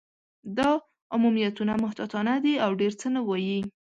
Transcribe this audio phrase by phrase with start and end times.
[0.57, 0.69] دا
[1.13, 3.59] عمومیتونه محتاطانه دي، او ډېر څه نه وايي.